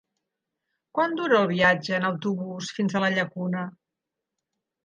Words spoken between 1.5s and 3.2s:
viatge en autobús fins a la